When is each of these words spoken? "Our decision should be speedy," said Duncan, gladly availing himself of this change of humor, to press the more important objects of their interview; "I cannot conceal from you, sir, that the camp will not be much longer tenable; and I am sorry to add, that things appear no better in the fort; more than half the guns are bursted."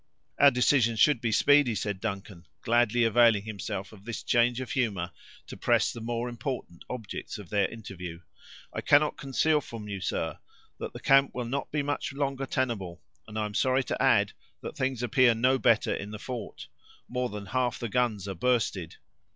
"Our 0.39 0.49
decision 0.49 0.95
should 0.95 1.21
be 1.21 1.31
speedy," 1.31 1.75
said 1.75 1.99
Duncan, 2.01 2.47
gladly 2.63 3.03
availing 3.03 3.43
himself 3.45 3.93
of 3.93 4.03
this 4.03 4.23
change 4.23 4.59
of 4.59 4.71
humor, 4.71 5.11
to 5.45 5.55
press 5.55 5.93
the 5.93 6.01
more 6.01 6.27
important 6.27 6.83
objects 6.89 7.37
of 7.37 7.49
their 7.51 7.67
interview; 7.69 8.21
"I 8.73 8.81
cannot 8.81 9.15
conceal 9.15 9.61
from 9.61 9.87
you, 9.87 10.01
sir, 10.01 10.39
that 10.79 10.93
the 10.93 10.99
camp 10.99 11.35
will 11.35 11.45
not 11.45 11.71
be 11.71 11.83
much 11.83 12.13
longer 12.13 12.47
tenable; 12.47 13.03
and 13.27 13.37
I 13.37 13.45
am 13.45 13.53
sorry 13.53 13.83
to 13.83 14.01
add, 14.01 14.31
that 14.61 14.75
things 14.75 15.03
appear 15.03 15.35
no 15.35 15.59
better 15.59 15.93
in 15.93 16.09
the 16.09 16.17
fort; 16.17 16.67
more 17.07 17.29
than 17.29 17.45
half 17.45 17.77
the 17.77 17.87
guns 17.87 18.27
are 18.27 18.33
bursted." 18.33 18.95